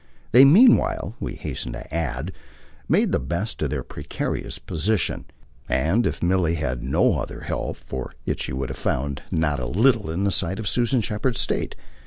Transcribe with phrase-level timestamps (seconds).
[0.31, 2.31] They meanwhile, we hasten to add,
[2.89, 5.25] made the best of their precarious position,
[5.69, 9.59] and if Milly had had no other help for it she would have found not
[9.59, 11.75] a little in the sight of Susan Shepherd's state.